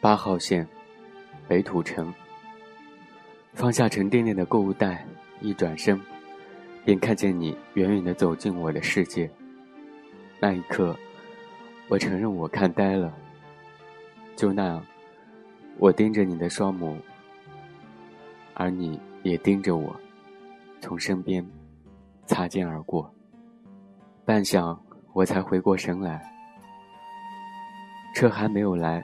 [0.00, 0.66] 八号线，
[1.48, 2.12] 北土城。
[3.54, 5.06] 放下沉甸甸的购物袋，
[5.40, 5.98] 一转身，
[6.84, 9.30] 便看见你远远的走进我的世界。
[10.38, 10.94] 那一刻，
[11.88, 13.12] 我承认我看呆了。
[14.36, 14.84] 就那样，
[15.78, 16.94] 我盯着你的双眸，
[18.52, 19.98] 而你也盯着我，
[20.80, 21.44] 从身边
[22.26, 23.10] 擦肩而过。
[24.26, 24.78] 半晌，
[25.14, 26.22] 我才回过神来。
[28.14, 29.02] 车还没有来，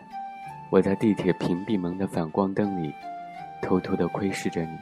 [0.72, 2.90] 我在地铁屏蔽门的反光灯里，
[3.60, 4.78] 偷偷地窥视着你，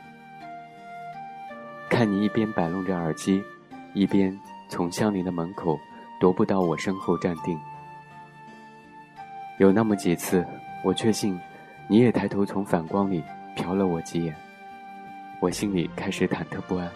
[1.88, 3.42] 看你一边摆弄着耳机，
[3.92, 5.76] 一边从相邻的门口
[6.20, 7.58] 踱步到我身后站定。
[9.58, 10.46] 有那么几次，
[10.84, 11.36] 我确信
[11.88, 13.20] 你也抬头从反光里
[13.56, 14.32] 瞟了我几眼，
[15.40, 16.88] 我心里开始忐忑不安。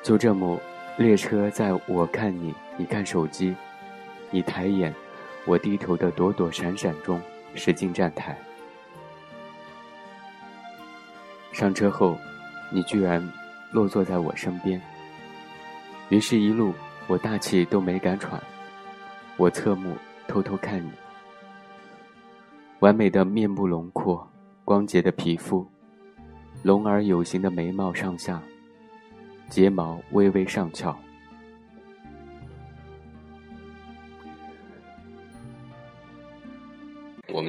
[0.00, 0.60] 就这么，
[0.96, 3.52] 列车在我看你，你看手机，
[4.30, 4.94] 你抬眼。
[5.46, 7.20] 我低头的躲躲闪闪中
[7.54, 8.36] 驶进站台，
[11.52, 12.18] 上车后，
[12.72, 13.22] 你居然
[13.70, 14.80] 落坐在我身边。
[16.08, 16.72] 于是，一路
[17.06, 18.40] 我大气都没敢喘。
[19.36, 20.90] 我侧目偷偷看你，
[22.78, 24.26] 完美的面部轮廓，
[24.64, 25.66] 光洁的皮肤，
[26.62, 28.40] 龙而有形的眉毛上下，
[29.50, 30.96] 睫毛微微上翘。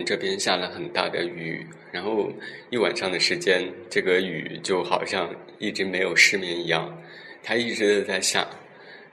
[0.06, 2.32] 这边下了很大的雨，然后
[2.70, 7.02] 一晚上的时间，这个雨就好像一直没有失眠一样，
[7.44, 8.48] 它一直在下，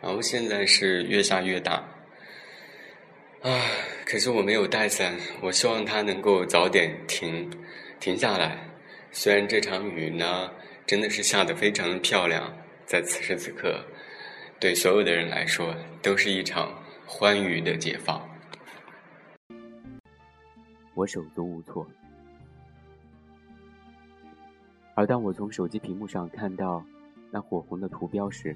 [0.03, 1.83] 然后现在是越下越大。
[3.41, 3.61] 啊，
[4.05, 7.51] 可是我没有带伞，我希望它能够早点停，
[7.99, 8.57] 停下来。
[9.11, 10.51] 虽然这场雨呢，
[10.87, 13.85] 真的是下得非常漂亮，在此时此刻，
[14.61, 16.73] 对所有的人来说，都是一场
[17.05, 18.32] 欢愉的解放。
[20.95, 21.87] 我手足无措，
[24.95, 26.85] 而当我从手机屏幕上看到
[27.31, 28.55] 那火红的图标时，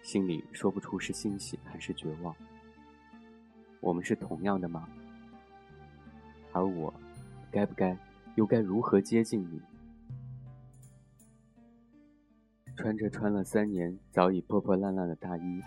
[0.00, 2.34] 心里说不出是欣喜还是绝望。
[3.80, 4.88] 我们是同样的吗？
[6.52, 6.94] 而我，
[7.50, 7.96] 该不该，
[8.36, 9.60] 又该如何接近你？
[12.76, 15.60] 穿着穿了三年、早已破破烂烂的大衣，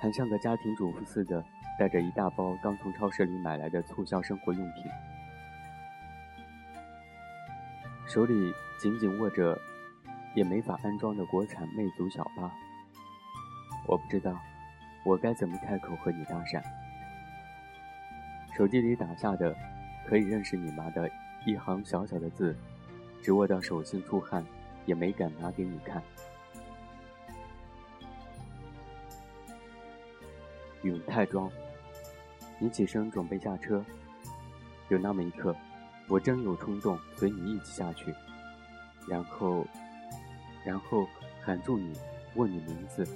[0.00, 1.44] 还像个家庭主妇似的。
[1.80, 4.84] 带着一大包刚从超市里买来的促销生活用品，
[8.06, 9.58] 手里紧紧握着
[10.34, 12.52] 也没法安装的国产魅族小八。
[13.86, 14.38] 我不知道
[15.06, 16.62] 我该怎么开口和你搭讪。
[18.54, 19.56] 手机里打下的
[20.06, 21.10] 可以认识你吗的
[21.46, 22.54] 一行小小的字，
[23.22, 24.44] 只握到手心出汗，
[24.84, 26.02] 也没敢拿给你看。
[30.82, 31.50] 永泰庄。
[32.62, 33.82] 你起身准备下车，
[34.90, 35.56] 有那么一刻，
[36.08, 38.14] 我真有冲动随你一起下去，
[39.08, 39.66] 然后，
[40.62, 41.08] 然后
[41.42, 41.98] 喊住你，
[42.34, 43.08] 问你名字。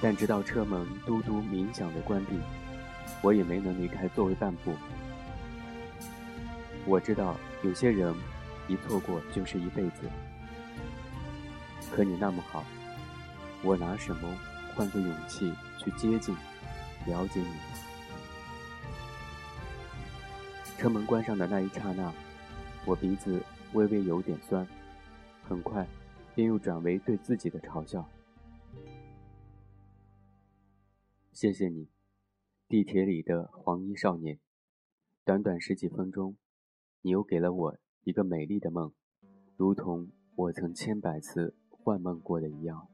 [0.00, 2.36] 但直到车门嘟嘟鸣响的关闭，
[3.22, 4.74] 我也没能离开座位半步。
[6.84, 8.12] 我知道有些人
[8.66, 10.10] 一错过就是一辈子，
[11.92, 12.64] 可你那么好，
[13.62, 14.28] 我拿什么
[14.74, 15.52] 换个勇气？
[15.78, 16.32] 去接近，
[17.06, 17.52] 了解你。
[20.78, 22.12] 车门关上的那一刹那，
[22.86, 24.64] 我鼻子微微有点酸，
[25.42, 25.84] 很快
[26.36, 28.08] 便又转为对自己的嘲笑。
[31.32, 31.88] 谢谢你，
[32.68, 34.38] 地铁里的黄衣少年。
[35.24, 36.36] 短短十几分钟，
[37.00, 38.92] 你又给了我一个美丽的梦，
[39.56, 42.91] 如同我曾千百次幻梦过的一样。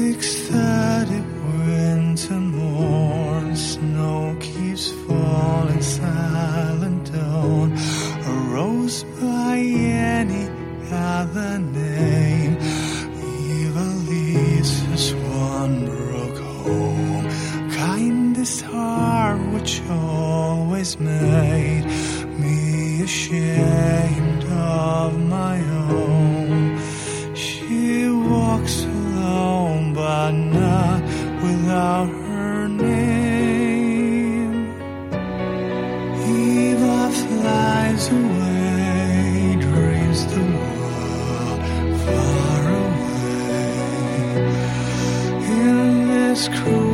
[0.00, 1.28] fix that it
[1.66, 3.54] winter morn.
[3.54, 7.66] Snow keeps falling silent down.
[8.30, 10.44] A rose by any
[10.90, 12.52] other name.
[13.58, 15.06] Evil leaves us
[15.48, 17.24] one broke home.
[17.82, 21.84] Kindest heart which always made
[22.42, 25.56] me ashamed of my
[25.88, 26.29] own.
[30.30, 31.02] are not
[31.42, 34.54] without her name.
[36.22, 41.60] Eva flies away, dreams the world
[42.04, 43.74] far away.
[45.58, 46.89] In this cruel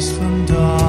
[0.00, 0.79] lost from dawn.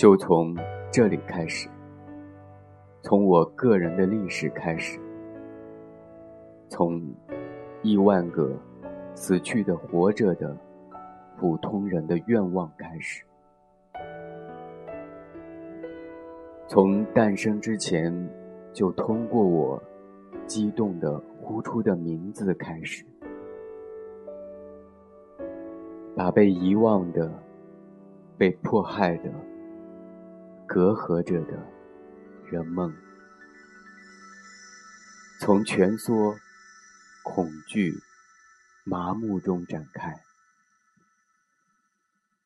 [0.00, 0.56] 就从
[0.90, 1.68] 这里开始，
[3.02, 4.98] 从我个人的历史开始，
[6.70, 7.02] 从
[7.82, 8.50] 亿万个
[9.14, 10.56] 死去的、活着的
[11.38, 13.22] 普通人的愿望开始，
[16.66, 18.10] 从诞生之前
[18.72, 19.82] 就通过我
[20.46, 23.04] 激动的呼出的名字开始，
[26.16, 27.30] 把被遗忘的、
[28.38, 29.30] 被迫害的。
[30.72, 31.66] 隔阂着的
[32.48, 32.94] 人梦，
[35.40, 36.32] 从蜷缩、
[37.24, 37.92] 恐惧、
[38.84, 40.14] 麻木中展开，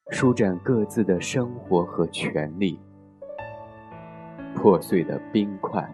[0.08, 2.80] 舒展各自的生活和权利。
[4.54, 5.86] 破碎的冰块，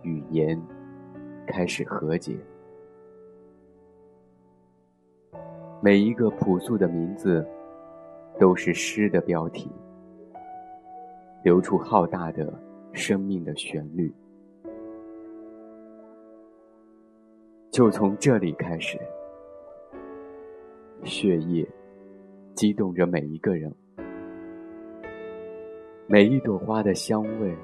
[0.00, 0.58] 语言
[1.46, 2.34] 开始和解。
[5.82, 7.46] 每一个朴素的名字，
[8.38, 9.70] 都是诗的标题。
[11.42, 12.52] 流出浩大的
[12.92, 14.12] 生命的旋律，
[17.70, 18.98] 就从这里开始，
[21.02, 21.66] 血液
[22.54, 23.74] 激动着每一个人，
[26.06, 27.56] 每一朵花的香味，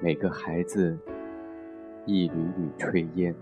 [0.00, 0.98] 每个孩子
[2.06, 3.34] 一缕缕炊烟，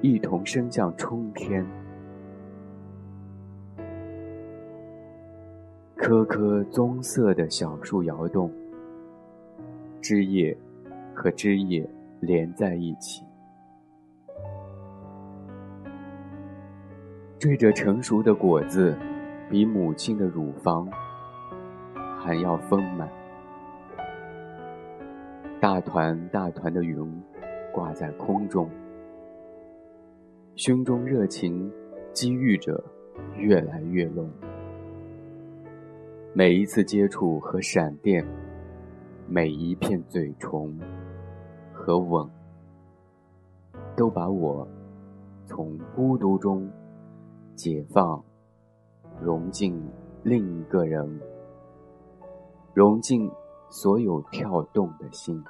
[0.00, 1.66] 一同升向冲天。
[6.08, 8.48] 棵棵棕色的小树摇动，
[10.00, 10.56] 枝叶
[11.12, 11.84] 和枝叶
[12.20, 13.24] 连在一起，
[17.40, 18.96] 缀着成熟的果子，
[19.50, 20.88] 比母亲的乳房
[22.16, 23.10] 还要丰满。
[25.58, 27.20] 大团大团的云
[27.72, 28.70] 挂在空中，
[30.54, 31.68] 胸中热情
[32.12, 32.80] 激郁着，
[33.36, 34.30] 越来越浓。
[36.38, 38.22] 每一次接触和闪电，
[39.26, 40.78] 每一片嘴唇
[41.72, 42.28] 和吻，
[43.96, 44.68] 都把我
[45.46, 46.70] 从孤独中
[47.54, 48.22] 解放，
[49.18, 49.82] 融进
[50.22, 51.18] 另一个人，
[52.74, 53.30] 融进
[53.70, 55.42] 所有跳动的心。